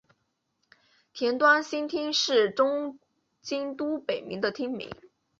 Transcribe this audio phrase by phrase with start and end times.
[1.13, 2.97] 田端新町是东
[3.43, 4.89] 京都北区的町名。